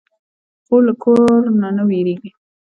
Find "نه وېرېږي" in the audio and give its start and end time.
1.75-2.29